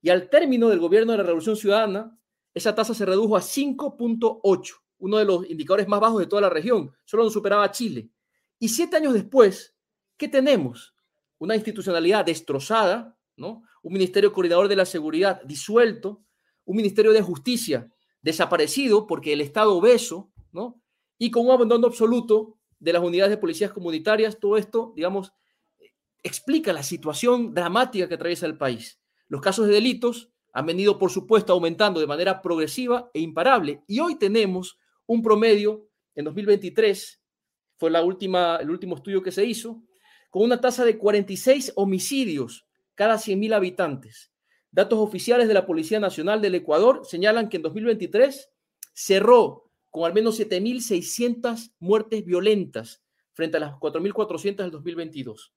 Y 0.02 0.10
al 0.10 0.28
término 0.28 0.68
del 0.68 0.78
gobierno 0.78 1.12
de 1.12 1.18
la 1.18 1.24
Revolución 1.24 1.56
Ciudadana, 1.56 2.18
esa 2.52 2.74
tasa 2.74 2.92
se 2.92 3.06
redujo 3.06 3.36
a 3.36 3.40
5.8 3.40 4.74
uno 4.98 5.18
de 5.18 5.24
los 5.24 5.48
indicadores 5.48 5.88
más 5.88 6.00
bajos 6.00 6.20
de 6.20 6.26
toda 6.26 6.42
la 6.42 6.50
región, 6.50 6.92
solo 7.04 7.24
nos 7.24 7.32
superaba 7.32 7.70
Chile. 7.70 8.10
Y 8.58 8.68
siete 8.68 8.96
años 8.96 9.14
después, 9.14 9.74
¿qué 10.16 10.28
tenemos? 10.28 10.94
Una 11.38 11.54
institucionalidad 11.54 12.24
destrozada, 12.24 13.16
¿no? 13.36 13.62
un 13.82 13.92
ministerio 13.92 14.32
coordinador 14.32 14.68
de 14.68 14.76
la 14.76 14.84
seguridad 14.84 15.42
disuelto, 15.44 16.22
un 16.64 16.76
ministerio 16.76 17.12
de 17.12 17.22
justicia 17.22 17.90
desaparecido 18.20 19.06
porque 19.06 19.32
el 19.32 19.40
Estado 19.40 19.74
obeso, 19.74 20.32
¿no? 20.52 20.82
y 21.18 21.30
con 21.30 21.46
un 21.46 21.52
abandono 21.52 21.86
absoluto 21.86 22.58
de 22.80 22.92
las 22.92 23.02
unidades 23.02 23.30
de 23.30 23.38
policías 23.38 23.72
comunitarias, 23.72 24.38
todo 24.38 24.56
esto, 24.56 24.92
digamos, 24.96 25.32
explica 26.22 26.72
la 26.72 26.82
situación 26.82 27.54
dramática 27.54 28.08
que 28.08 28.14
atraviesa 28.14 28.46
el 28.46 28.58
país. 28.58 29.00
Los 29.28 29.40
casos 29.40 29.66
de 29.66 29.74
delitos 29.74 30.30
han 30.52 30.66
venido, 30.66 30.98
por 30.98 31.10
supuesto, 31.10 31.52
aumentando 31.52 32.00
de 32.00 32.06
manera 32.06 32.42
progresiva 32.42 33.10
e 33.14 33.20
imparable, 33.20 33.82
y 33.86 34.00
hoy 34.00 34.16
tenemos 34.16 34.78
un 35.08 35.22
promedio 35.22 35.88
en 36.14 36.26
2023, 36.26 37.20
fue 37.76 37.90
la 37.90 38.02
última, 38.04 38.56
el 38.56 38.70
último 38.70 38.94
estudio 38.94 39.22
que 39.22 39.32
se 39.32 39.44
hizo, 39.44 39.82
con 40.30 40.42
una 40.42 40.60
tasa 40.60 40.84
de 40.84 40.98
46 40.98 41.72
homicidios 41.76 42.66
cada 42.94 43.16
100.000 43.16 43.54
habitantes. 43.54 44.30
Datos 44.70 44.98
oficiales 44.98 45.48
de 45.48 45.54
la 45.54 45.66
Policía 45.66 45.98
Nacional 45.98 46.42
del 46.42 46.56
Ecuador 46.56 47.02
señalan 47.04 47.48
que 47.48 47.56
en 47.56 47.62
2023 47.62 48.50
cerró 48.92 49.70
con 49.90 50.04
al 50.04 50.12
menos 50.12 50.38
7.600 50.38 51.72
muertes 51.78 52.24
violentas 52.24 53.02
frente 53.32 53.56
a 53.56 53.60
las 53.60 53.72
4.400 53.74 54.56
del 54.56 54.70
2022. 54.70 55.54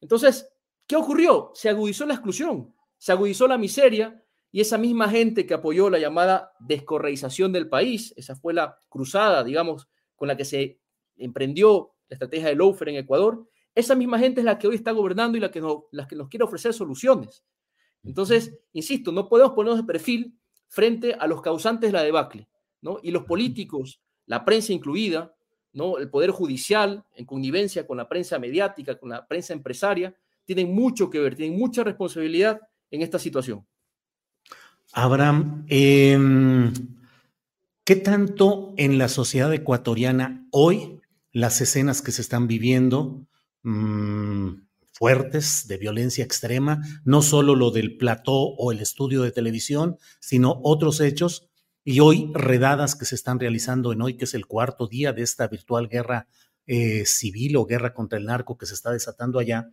Entonces, 0.00 0.48
¿qué 0.86 0.96
ocurrió? 0.96 1.50
Se 1.54 1.68
agudizó 1.68 2.06
la 2.06 2.14
exclusión, 2.14 2.74
se 2.96 3.12
agudizó 3.12 3.46
la 3.46 3.58
miseria, 3.58 4.24
y 4.52 4.60
esa 4.60 4.78
misma 4.78 5.08
gente 5.08 5.46
que 5.46 5.54
apoyó 5.54 5.90
la 5.90 5.98
llamada 5.98 6.52
descorreización 6.60 7.52
del 7.52 7.68
país, 7.68 8.14
esa 8.16 8.36
fue 8.36 8.54
la 8.54 8.78
cruzada, 8.88 9.44
digamos, 9.44 9.88
con 10.14 10.28
la 10.28 10.36
que 10.36 10.44
se 10.44 10.80
emprendió 11.16 11.92
la 12.08 12.14
estrategia 12.14 12.48
de 12.48 12.54
Lofer 12.54 12.88
en 12.88 12.96
Ecuador, 12.96 13.48
esa 13.74 13.94
misma 13.94 14.18
gente 14.18 14.40
es 14.40 14.44
la 14.44 14.58
que 14.58 14.66
hoy 14.66 14.76
está 14.76 14.92
gobernando 14.92 15.36
y 15.36 15.40
la 15.40 15.50
que, 15.50 15.62
la 15.90 16.08
que 16.08 16.16
nos 16.16 16.28
quiere 16.28 16.44
ofrecer 16.44 16.72
soluciones. 16.72 17.44
Entonces, 18.02 18.58
insisto, 18.72 19.12
no 19.12 19.28
podemos 19.28 19.52
ponernos 19.52 19.78
de 19.78 19.84
perfil 19.84 20.38
frente 20.68 21.14
a 21.14 21.26
los 21.26 21.42
causantes 21.42 21.88
de 21.88 21.92
la 21.92 22.02
debacle, 22.02 22.48
¿no? 22.80 22.98
Y 23.02 23.10
los 23.10 23.24
políticos, 23.24 24.00
la 24.24 24.44
prensa 24.44 24.72
incluida, 24.72 25.34
¿no? 25.72 25.98
El 25.98 26.08
poder 26.08 26.30
judicial, 26.30 27.04
en 27.14 27.26
connivencia 27.26 27.86
con 27.86 27.98
la 27.98 28.08
prensa 28.08 28.38
mediática, 28.38 28.98
con 28.98 29.10
la 29.10 29.26
prensa 29.26 29.52
empresaria, 29.52 30.16
tienen 30.46 30.74
mucho 30.74 31.10
que 31.10 31.18
ver, 31.18 31.34
tienen 31.34 31.58
mucha 31.58 31.84
responsabilidad 31.84 32.60
en 32.90 33.02
esta 33.02 33.18
situación. 33.18 33.66
Abraham, 34.92 35.66
em, 35.68 36.72
¿qué 37.84 37.96
tanto 37.96 38.74
en 38.76 38.98
la 38.98 39.08
sociedad 39.08 39.52
ecuatoriana 39.52 40.46
hoy 40.50 41.00
las 41.32 41.60
escenas 41.60 42.00
que 42.00 42.12
se 42.12 42.22
están 42.22 42.46
viviendo 42.46 43.26
mm, 43.62 44.66
fuertes 44.92 45.68
de 45.68 45.76
violencia 45.76 46.24
extrema, 46.24 46.80
no 47.04 47.20
solo 47.20 47.54
lo 47.54 47.70
del 47.70 47.98
plató 47.98 48.32
o 48.32 48.72
el 48.72 48.80
estudio 48.80 49.22
de 49.22 49.32
televisión, 49.32 49.98
sino 50.18 50.60
otros 50.62 51.00
hechos, 51.00 51.50
y 51.84 52.00
hoy 52.00 52.30
redadas 52.34 52.96
que 52.96 53.04
se 53.04 53.14
están 53.14 53.38
realizando 53.38 53.92
en 53.92 54.02
hoy, 54.02 54.16
que 54.16 54.24
es 54.24 54.34
el 54.34 54.46
cuarto 54.46 54.88
día 54.88 55.12
de 55.12 55.22
esta 55.22 55.46
virtual 55.46 55.88
guerra 55.88 56.26
eh, 56.66 57.04
civil 57.06 57.56
o 57.56 57.66
guerra 57.66 57.94
contra 57.94 58.18
el 58.18 58.24
narco 58.24 58.58
que 58.58 58.66
se 58.66 58.74
está 58.74 58.90
desatando 58.90 59.38
allá, 59.38 59.70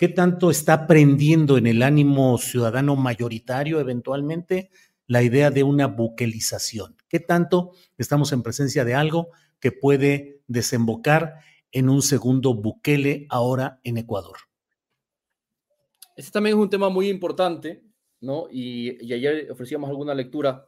¿Qué 0.00 0.08
tanto 0.08 0.50
está 0.50 0.86
prendiendo 0.86 1.58
en 1.58 1.66
el 1.66 1.82
ánimo 1.82 2.38
ciudadano 2.38 2.96
mayoritario 2.96 3.80
eventualmente 3.80 4.70
la 5.06 5.22
idea 5.22 5.50
de 5.50 5.62
una 5.62 5.88
buquelización? 5.88 6.96
¿Qué 7.06 7.20
tanto 7.20 7.72
estamos 7.98 8.32
en 8.32 8.42
presencia 8.42 8.86
de 8.86 8.94
algo 8.94 9.28
que 9.60 9.72
puede 9.72 10.40
desembocar 10.46 11.40
en 11.70 11.90
un 11.90 12.00
segundo 12.00 12.54
Bukele 12.54 13.26
ahora 13.28 13.78
en 13.84 13.98
Ecuador? 13.98 14.38
Este 16.16 16.30
también 16.30 16.56
es 16.56 16.62
un 16.62 16.70
tema 16.70 16.88
muy 16.88 17.10
importante, 17.10 17.84
¿no? 18.22 18.46
Y, 18.50 19.12
ayer 19.12 19.52
ofrecíamos 19.52 19.90
alguna 19.90 20.14
lectura 20.14 20.66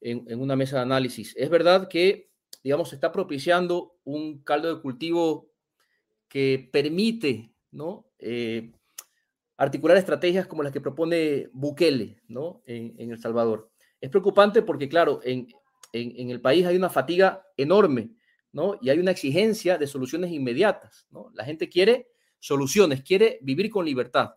en, 0.00 0.24
en, 0.26 0.40
una 0.40 0.56
mesa 0.56 0.78
de 0.78 0.82
análisis. 0.82 1.32
Es 1.36 1.48
verdad 1.48 1.86
que, 1.86 2.32
digamos, 2.64 2.88
se 2.88 2.96
está 2.96 3.12
propiciando 3.12 4.00
un 4.02 4.42
caldo 4.42 4.74
de 4.74 4.82
cultivo 4.82 5.52
que 6.26 6.68
permite 6.72 7.54
¿no? 7.74 8.06
Eh, 8.26 8.72
articular 9.58 9.98
estrategias 9.98 10.46
como 10.46 10.62
las 10.62 10.72
que 10.72 10.80
propone 10.80 11.50
Bukele 11.52 12.22
¿no? 12.26 12.62
en, 12.64 13.10
El 13.10 13.18
Salvador. 13.18 13.70
Es 14.00 14.08
preocupante 14.08 14.62
porque, 14.62 14.88
claro, 14.88 15.20
en, 15.22 15.46
el 15.92 16.40
país 16.40 16.64
hay 16.66 16.76
una 16.76 16.88
fatiga 16.88 17.46
enorme 17.56 18.10
¿no? 18.50 18.78
y 18.80 18.88
hay 18.88 18.98
una 18.98 19.10
exigencia 19.10 19.76
de 19.76 19.86
soluciones 19.86 20.32
inmediatas. 20.32 21.06
¿no? 21.10 21.30
La 21.34 21.44
gente 21.44 21.68
quiere 21.68 22.08
soluciones, 22.38 23.02
quiere 23.02 23.38
vivir 23.42 23.70
con 23.70 23.84
libertad 23.84 24.34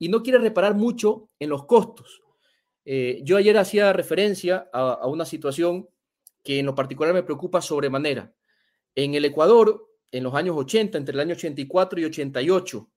y 0.00 0.08
no 0.08 0.20
quiere 0.22 0.38
reparar 0.38 0.74
mucho 0.74 1.30
en 1.38 1.48
los 1.48 1.64
costos. 1.64 2.20
Eh, 2.84 3.20
yo 3.22 3.36
ayer 3.36 3.56
hacía 3.56 3.92
referencia 3.92 4.68
a, 4.72 4.94
a 4.94 5.06
una 5.06 5.24
situación 5.24 5.88
que 6.42 6.58
en 6.58 6.66
lo 6.66 6.74
particular 6.74 7.14
me 7.14 7.22
preocupa 7.22 7.62
sobremanera. 7.62 8.34
En 8.96 9.14
el 9.14 9.24
Ecuador, 9.24 9.88
en 10.10 10.24
los 10.24 10.34
años 10.34 10.56
80, 10.56 10.98
entre 10.98 11.14
el 11.14 11.20
año 11.20 11.34
84 11.34 12.00
y 12.00 12.04
88, 12.04 12.90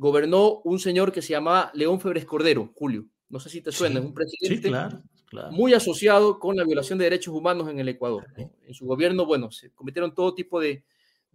gobernó 0.00 0.62
un 0.64 0.78
señor 0.78 1.12
que 1.12 1.20
se 1.20 1.34
llamaba 1.34 1.70
León 1.74 2.00
Febres 2.00 2.24
Cordero, 2.24 2.72
Julio. 2.74 3.04
No 3.28 3.38
sé 3.38 3.50
si 3.50 3.60
te 3.60 3.70
suena, 3.70 4.00
es 4.00 4.06
un 4.06 4.14
presidente 4.14 4.72
muy 5.50 5.74
asociado 5.74 6.38
con 6.38 6.56
la 6.56 6.64
violación 6.64 6.98
de 6.98 7.04
derechos 7.04 7.34
humanos 7.34 7.68
en 7.68 7.78
el 7.80 7.88
Ecuador. 7.90 8.26
En 8.34 8.72
su 8.72 8.86
gobierno, 8.86 9.26
bueno, 9.26 9.50
se 9.50 9.72
cometieron 9.74 10.14
todo 10.14 10.34
tipo 10.34 10.58
de, 10.58 10.84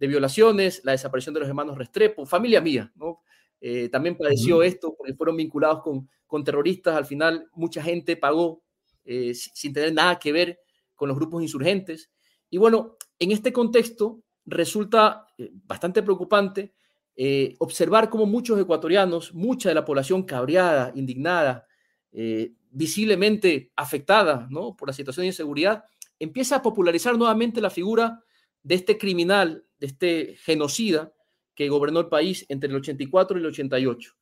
violaciones, 0.00 0.80
la 0.82 0.90
desaparición 0.92 1.32
de 1.32 1.40
los 1.40 1.48
hermanos 1.48 1.78
Restrepo, 1.78 2.26
familia 2.26 2.60
mía, 2.60 2.92
¿no? 2.96 3.20
Eh, 3.60 3.88
también 3.88 4.16
padeció 4.16 4.64
esto 4.64 4.96
porque 4.98 5.14
fueron 5.14 5.36
vinculados 5.36 5.82
con, 5.82 6.10
con, 6.26 6.42
terroristas. 6.42 6.96
Al 6.96 7.06
final, 7.06 7.48
mucha 7.54 7.80
gente 7.80 8.16
pagó 8.16 8.64
eh, 9.04 9.32
sin 9.32 9.72
tener 9.72 9.92
nada 9.92 10.18
que 10.18 10.32
ver 10.32 10.58
con 10.96 11.08
los 11.08 11.16
grupos 11.16 11.40
insurgentes. 11.40 12.10
Y 12.50 12.58
bueno, 12.58 12.96
en 13.20 13.30
este 13.30 13.52
contexto, 13.52 14.24
resulta 14.44 15.28
eh, 15.38 15.52
bastante 15.52 16.02
preocupante 16.02 16.74
eh, 17.16 17.56
observar 17.58 18.10
cómo 18.10 18.26
muchos 18.26 18.60
ecuatorianos, 18.60 19.32
mucha 19.34 19.70
de 19.70 19.74
la 19.74 19.84
población 19.84 20.22
cabreada, 20.24 20.92
indignada, 20.94 21.66
eh, 22.12 22.52
visiblemente 22.70 23.72
afectada 23.74 24.46
¿no? 24.50 24.76
por 24.76 24.88
la 24.88 24.92
situación 24.92 25.22
de 25.22 25.28
inseguridad, 25.28 25.84
empieza 26.18 26.56
a 26.56 26.62
popularizar 26.62 27.16
nuevamente 27.16 27.60
la 27.60 27.70
figura 27.70 28.22
de 28.62 28.74
este 28.74 28.98
criminal, 28.98 29.64
de 29.78 29.86
este 29.86 30.36
genocida 30.40 31.12
que 31.54 31.68
gobernó 31.68 32.00
el 32.00 32.08
país 32.08 32.44
entre 32.48 32.68
el 32.68 32.76
84 32.76 33.38
y 33.38 33.40
el 33.40 33.46
88. 33.46 34.12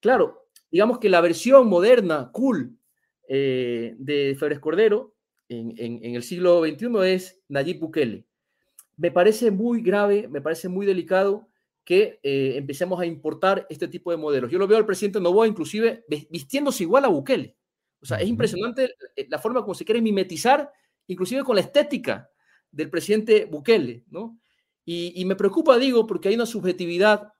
Claro, 0.00 0.48
digamos 0.70 0.98
que 0.98 1.08
la 1.08 1.22
versión 1.22 1.68
moderna, 1.68 2.30
cool, 2.32 2.76
eh, 3.28 3.94
de 3.98 4.36
Febres 4.38 4.60
Cordero 4.60 5.14
en, 5.48 5.74
el 6.14 6.22
siglo 6.22 6.64
XXI 6.64 6.86
es 7.06 7.40
Nayib 7.48 7.80
Bukele. 7.80 8.26
Me 8.96 9.10
parece 9.10 9.50
muy 9.50 9.80
grave, 9.80 10.28
me 10.28 10.40
parece 10.40 10.68
muy 10.68 10.86
delicado 10.86 11.48
que 11.86 12.18
eh, 12.24 12.54
empecemos 12.56 13.00
a 13.00 13.06
importar 13.06 13.64
este 13.70 13.86
tipo 13.86 14.10
de 14.10 14.16
modelos. 14.16 14.50
Yo 14.50 14.58
lo 14.58 14.66
veo 14.66 14.76
al 14.76 14.84
presidente 14.84 15.20
Novoa 15.20 15.46
inclusive 15.46 16.04
vistiéndose 16.28 16.82
igual 16.82 17.04
a 17.04 17.08
Bukele. 17.08 17.56
O 18.00 18.04
sea, 18.04 18.18
es 18.18 18.28
impresionante 18.28 18.96
eh, 19.14 19.28
la 19.30 19.38
forma 19.38 19.62
como 19.62 19.72
se 19.72 19.84
quiere 19.84 20.02
mimetizar, 20.02 20.68
inclusive 21.06 21.44
con 21.44 21.54
la 21.54 21.62
estética 21.62 22.28
del 22.72 22.90
presidente 22.90 23.44
Bukele, 23.44 24.04
¿no? 24.08 24.40
Y, 24.84 25.12
y 25.14 25.24
me 25.26 25.36
preocupa, 25.36 25.78
digo, 25.78 26.08
porque 26.08 26.28
hay 26.28 26.34
una 26.34 26.44
subjetividad, 26.44 27.32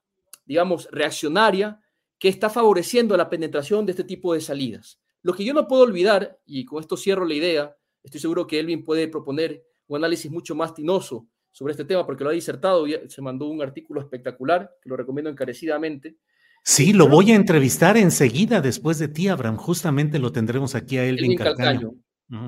digamos, 0.45 0.87
reaccionaria 0.91 1.81
que 2.17 2.29
está 2.29 2.49
favoreciendo 2.49 3.17
la 3.17 3.29
penetración 3.29 3.85
de 3.85 3.91
este 3.91 4.05
tipo 4.05 4.33
de 4.33 4.39
salidas. 4.39 5.01
Lo 5.23 5.33
que 5.33 5.43
yo 5.43 5.53
no 5.53 5.67
puedo 5.67 5.83
olvidar, 5.83 6.39
y 6.45 6.63
con 6.63 6.79
esto 6.79 6.95
cierro 6.95 7.25
la 7.25 7.33
idea, 7.33 7.75
estoy 8.01 8.21
seguro 8.21 8.47
que 8.47 8.59
Elvin 8.59 8.85
puede 8.85 9.09
proponer 9.09 9.65
un 9.87 9.97
análisis 9.97 10.31
mucho 10.31 10.55
más 10.55 10.73
tinoso 10.73 11.27
sobre 11.57 11.71
este 11.71 11.85
tema 11.85 12.05
porque 12.05 12.23
lo 12.23 12.29
ha 12.29 12.33
disertado 12.33 12.85
y 12.85 12.95
se 13.09 13.19
mandó 13.19 13.47
un 13.47 13.63
artículo 13.63 13.99
espectacular 13.99 14.77
que 14.79 14.89
lo 14.89 14.95
recomiendo 14.95 15.31
encarecidamente. 15.31 16.17
Sí, 16.63 16.93
lo 16.93 17.07
voy 17.07 17.31
a 17.31 17.35
entrevistar 17.35 17.97
enseguida 17.97 18.61
después 18.61 18.99
de 18.99 19.07
ti, 19.07 19.27
Abraham. 19.27 19.57
Justamente 19.57 20.19
lo 20.19 20.31
tendremos 20.31 20.75
aquí 20.75 20.99
a 20.99 21.05
Elvin, 21.05 21.35
Calcaño. 21.35 21.95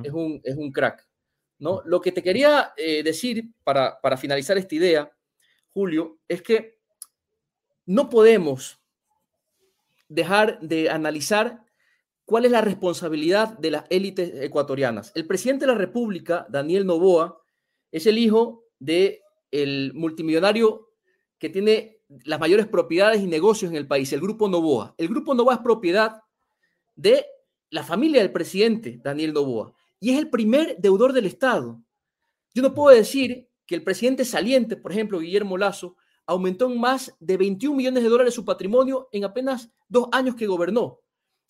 es, 0.04 0.14
un, 0.14 0.40
es 0.44 0.56
un 0.56 0.72
crack. 0.72 1.08
¿no? 1.58 1.82
Lo 1.86 2.00
que 2.02 2.12
te 2.12 2.22
quería 2.22 2.74
eh, 2.78 3.02
decir 3.02 3.50
para, 3.64 4.00
para 4.00 4.16
finalizar 4.16 4.60
esta 4.60 4.76
idea, 4.76 5.12
Julio, 5.72 6.20
es 6.28 6.44
que 6.44 6.78
no 7.88 8.10
podemos 8.10 8.80
dejar 10.08 10.60
de 10.60 10.92
analizar 10.92 11.64
¿Cuál 12.26 12.46
es 12.46 12.52
la 12.52 12.62
responsabilidad 12.62 13.58
de 13.58 13.72
las 13.72 13.86
élites 13.90 14.32
ecuatorianas? 14.44 15.12
El 15.16 15.26
presidente 15.26 15.66
de 15.66 15.72
la 15.72 15.78
República, 15.80 16.46
Daniel 16.48 16.86
Novoa, 16.86 17.42
es 17.92 18.06
el 18.06 18.20
hijo 18.20 18.69
del 18.80 19.20
el 19.52 19.94
multimillonario 19.94 20.90
que 21.38 21.50
tiene 21.50 22.00
las 22.24 22.40
mayores 22.40 22.68
propiedades 22.68 23.22
y 23.22 23.28
negocios 23.28 23.72
en 23.72 23.78
el 23.78 23.88
país, 23.88 24.12
el 24.14 24.22
Grupo 24.22 24.50
Novoa. 24.50 24.96
El 24.98 25.08
Grupo 25.08 25.34
Novoa 25.34 25.56
es 25.56 25.60
propiedad 25.62 26.22
de 26.96 27.26
la 27.70 27.84
familia 27.84 28.22
del 28.22 28.32
presidente, 28.32 29.00
Daniel 29.04 29.34
Novoa, 29.34 29.74
y 30.00 30.12
es 30.12 30.18
el 30.18 30.30
primer 30.30 30.78
deudor 30.80 31.14
del 31.14 31.26
Estado. 31.26 31.82
Yo 32.54 32.62
no 32.62 32.74
puedo 32.74 32.96
decir 32.96 33.48
que 33.66 33.76
el 33.76 33.84
presidente 33.84 34.26
saliente, 34.26 34.76
por 34.76 34.92
ejemplo, 34.92 35.20
Guillermo 35.20 35.58
Lazo, 35.58 35.96
aumentó 36.26 36.66
en 36.72 36.80
más 36.80 37.16
de 37.20 37.38
21 37.38 37.76
millones 37.76 38.04
de 38.04 38.10
dólares 38.10 38.34
su 38.34 38.46
patrimonio 38.46 39.10
en 39.12 39.24
apenas 39.24 39.72
dos 39.88 40.10
años 40.12 40.36
que 40.36 40.48
gobernó. 40.48 41.00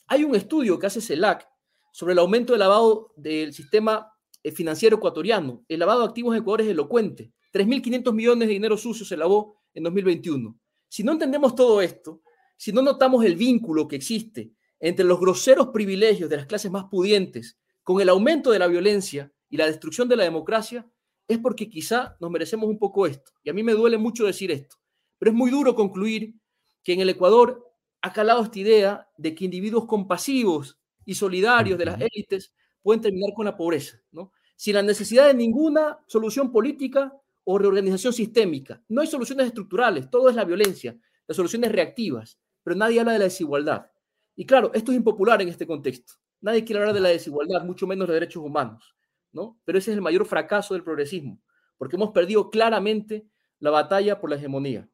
Hay 0.08 0.24
un 0.24 0.36
estudio 0.36 0.78
que 0.80 0.88
hace 0.88 1.02
CELAC 1.02 1.48
sobre 1.92 2.14
el 2.14 2.20
aumento 2.20 2.54
del 2.54 2.60
lavado 2.60 3.14
del 3.16 3.54
sistema 3.54 4.14
financiero 4.54 4.98
ecuatoriano. 4.98 5.64
El 5.68 5.80
lavado 5.80 6.02
de 6.02 6.08
activos 6.08 6.36
en 6.36 6.42
Ecuador 6.42 6.62
es 6.62 6.68
elocuente. 6.68 7.32
3.500 7.54 8.14
millones 8.14 8.48
de 8.48 8.54
dinero 8.54 8.78
sucio 8.78 9.06
se 9.06 9.18
lavó 9.18 9.58
en 9.74 9.84
2021. 9.84 10.58
Si 10.88 11.04
no 11.04 11.14
entendemos 11.14 11.56
todo 11.56 11.82
esto, 11.82 12.22
si 12.58 12.72
no 12.72 12.82
notamos 12.82 13.24
el 13.26 13.36
vínculo 13.36 13.88
que 13.88 13.96
existe 13.96 14.52
entre 14.80 15.06
los 15.06 15.20
groseros 15.20 15.68
privilegios 15.68 16.30
de 16.30 16.38
las 16.38 16.46
clases 16.46 16.72
más 16.72 16.86
pudientes 16.86 17.58
con 17.84 18.02
el 18.02 18.10
aumento 18.10 18.52
de 18.52 18.60
la 18.60 18.68
violencia 18.68 19.32
y 19.50 19.58
la 19.58 19.66
destrucción 19.66 20.08
de 20.08 20.16
la 20.16 20.24
democracia, 20.24 20.90
es 21.28 21.38
porque 21.38 21.70
quizá 21.70 22.18
nos 22.20 22.32
merecemos 22.32 22.70
un 22.70 22.80
poco 22.80 23.06
esto. 23.06 23.32
Y 23.44 23.50
a 23.50 23.54
mí 23.54 23.64
me 23.64 23.74
duele 23.74 23.98
mucho 23.98 24.26
decir 24.26 24.52
esto, 24.52 24.78
pero 25.18 25.32
es 25.32 25.38
muy 25.38 25.52
duro 25.52 25.76
concluir 25.76 26.36
que 26.84 26.94
en 26.94 27.02
el 27.02 27.10
Ecuador 27.10 27.66
ha 28.02 28.14
calado 28.14 28.44
esta 28.44 28.60
idea 28.60 29.10
de 29.18 29.36
que 29.36 29.46
individuos 29.46 29.86
compasivos 29.86 30.80
y 31.06 31.16
solidarios 31.16 31.78
de 31.78 31.86
las 31.86 32.02
élites 32.02 32.54
pueden 32.82 33.02
terminar 33.02 33.34
con 33.36 33.46
la 33.46 33.58
pobreza, 33.58 34.02
¿no? 34.12 34.32
Sin 34.56 34.76
la 34.76 34.84
necesidad 34.84 35.28
de 35.28 35.34
ninguna 35.34 36.00
solución 36.08 36.52
política 36.52 37.14
o 37.44 37.58
reorganización 37.58 38.14
sistémica. 38.14 38.82
No 38.90 39.02
hay 39.02 39.08
soluciones 39.08 39.48
estructurales, 39.48 40.10
todo 40.10 40.30
es 40.30 40.36
la 40.36 40.46
violencia, 40.46 40.98
las 41.28 41.36
soluciones 41.36 41.72
reactivas, 41.72 42.40
pero 42.64 42.76
nadie 42.76 43.00
habla 43.00 43.14
de 43.14 43.20
la 43.20 43.26
desigualdad. 43.26 43.88
Y 44.36 44.46
claro, 44.46 44.72
esto 44.74 44.92
es 44.92 44.98
impopular 44.98 45.42
en 45.42 45.50
este 45.50 45.66
contexto. 45.66 46.14
Nadie 46.42 46.64
quiere 46.64 46.80
hablar 46.80 46.96
de 46.96 47.02
la 47.02 47.10
desigualdad, 47.10 47.66
mucho 47.66 47.88
menos 47.88 48.08
de 48.08 48.14
derechos 48.14 48.44
humanos, 48.44 48.96
¿no? 49.32 49.60
Pero 49.66 49.78
ese 49.78 49.92
es 49.92 49.98
el 49.98 50.02
mayor 50.02 50.26
fracaso 50.26 50.74
del 50.74 50.84
progresismo, 50.84 51.42
porque 51.78 51.96
hemos 51.96 52.12
perdido 52.12 52.50
claramente 52.50 53.26
la 53.60 53.72
batalla 53.72 54.20
por 54.20 54.30
la 54.30 54.38
hegemonía. 54.38 54.90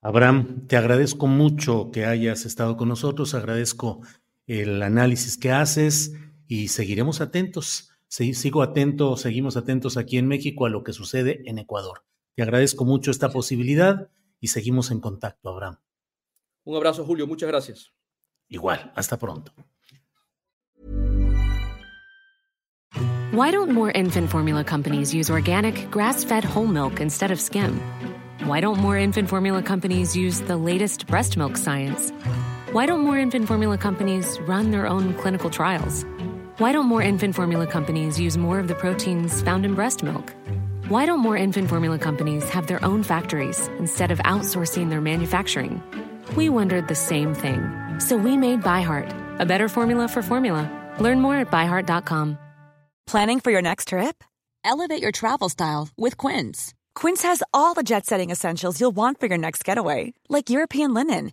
Abraham, 0.00 0.66
te 0.68 0.76
agradezco 0.76 1.26
mucho 1.26 1.90
que 1.90 2.04
hayas 2.04 2.44
estado 2.46 2.76
con 2.76 2.88
nosotros, 2.88 3.34
agradezco 3.34 4.00
el 4.48 4.82
análisis 4.82 5.36
que 5.38 5.52
haces 5.52 6.14
y 6.48 6.68
seguiremos 6.68 7.20
atentos. 7.20 7.90
sigo 8.08 8.62
atento, 8.62 9.16
seguimos 9.16 9.56
atentos 9.56 9.96
aquí 9.96 10.18
en 10.18 10.26
México 10.26 10.66
a 10.66 10.70
lo 10.70 10.82
que 10.82 10.92
sucede 10.92 11.42
en 11.44 11.58
Ecuador. 11.58 12.04
Te 12.34 12.42
agradezco 12.42 12.84
mucho 12.84 13.10
esta 13.10 13.30
posibilidad 13.30 14.10
y 14.40 14.48
seguimos 14.48 14.90
en 14.90 15.00
contacto, 15.00 15.50
Abraham. 15.50 15.76
Un 16.64 16.76
abrazo, 16.76 17.04
Julio, 17.04 17.26
muchas 17.26 17.48
gracias. 17.48 17.92
Igual, 18.48 18.92
hasta 18.96 19.18
pronto. 19.18 19.52
Why 23.32 23.50
don't 23.52 23.70
more 23.72 23.92
infant 23.92 24.30
formula 24.30 24.64
companies 24.64 25.12
use 25.12 25.30
organic, 25.30 25.90
grass-fed 25.90 26.44
whole 26.44 26.66
milk 26.66 27.00
instead 27.00 27.30
of 27.30 27.38
skim? 27.38 27.78
Why 28.46 28.60
don't 28.60 28.80
more 28.80 28.98
infant 28.98 29.28
formula 29.28 29.62
companies 29.62 30.16
use 30.16 30.40
the 30.40 30.56
latest 30.56 31.06
breast 31.06 31.36
milk 31.36 31.58
science? 31.58 32.10
Why 32.72 32.84
don't 32.84 33.00
more 33.00 33.16
infant 33.16 33.48
formula 33.48 33.78
companies 33.78 34.38
run 34.40 34.72
their 34.72 34.86
own 34.86 35.14
clinical 35.14 35.48
trials? 35.48 36.04
Why 36.58 36.72
don't 36.72 36.84
more 36.84 37.00
infant 37.00 37.34
formula 37.34 37.66
companies 37.66 38.20
use 38.20 38.36
more 38.36 38.58
of 38.58 38.68
the 38.68 38.74
proteins 38.74 39.40
found 39.40 39.64
in 39.64 39.74
breast 39.74 40.02
milk? 40.02 40.34
Why 40.88 41.06
don't 41.06 41.20
more 41.20 41.34
infant 41.36 41.70
formula 41.70 41.98
companies 41.98 42.46
have 42.50 42.66
their 42.66 42.84
own 42.84 43.04
factories 43.04 43.68
instead 43.78 44.10
of 44.10 44.18
outsourcing 44.18 44.90
their 44.90 45.00
manufacturing? 45.00 45.82
We 46.36 46.50
wondered 46.50 46.88
the 46.88 46.94
same 46.94 47.34
thing. 47.34 47.60
So 48.00 48.18
we 48.18 48.36
made 48.36 48.60
ByHeart, 48.60 49.40
a 49.40 49.46
better 49.46 49.70
formula 49.70 50.06
for 50.06 50.20
formula. 50.20 50.68
Learn 51.00 51.20
more 51.22 51.36
at 51.36 51.50
byheart.com. 51.50 52.36
Planning 53.06 53.40
for 53.40 53.50
your 53.50 53.62
next 53.62 53.88
trip? 53.88 54.22
Elevate 54.62 55.00
your 55.00 55.12
travel 55.12 55.48
style 55.48 55.88
with 55.96 56.18
Quince. 56.18 56.74
Quince 56.94 57.22
has 57.22 57.42
all 57.54 57.72
the 57.72 57.82
jet 57.82 58.04
setting 58.04 58.28
essentials 58.30 58.78
you'll 58.78 58.90
want 58.94 59.20
for 59.20 59.26
your 59.26 59.38
next 59.38 59.64
getaway, 59.64 60.12
like 60.28 60.50
European 60.50 60.92
linen, 60.92 61.32